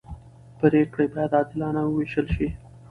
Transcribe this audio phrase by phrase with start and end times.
[0.59, 2.47] پرېکړې باید عادلانه وېشل شي